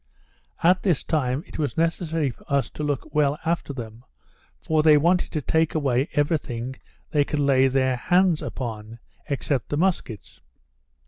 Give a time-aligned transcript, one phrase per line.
[0.63, 4.03] At this time it was necessary for us to look well after them,
[4.59, 6.75] for they wanted to take away every thing
[7.11, 8.97] they could lay their hands upon,
[9.29, 10.41] except the muskets.